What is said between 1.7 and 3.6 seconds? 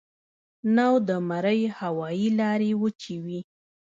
هوائي لارې وچې وي